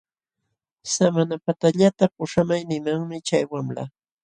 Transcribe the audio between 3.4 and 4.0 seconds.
wamla.